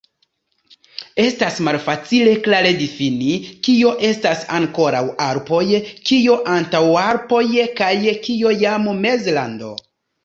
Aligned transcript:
Estas 1.23 1.57
malfacile 1.67 2.31
klare 2.47 2.71
difini, 2.79 3.35
kio 3.67 3.91
estas 4.09 4.41
ankoraŭ 4.61 5.03
Alpoj, 5.29 5.61
kio 6.11 6.39
Antaŭalpoj 6.57 7.45
kaj 7.83 7.93
kio 8.27 8.57
jam 8.67 8.93
Mezlando. 9.07 9.75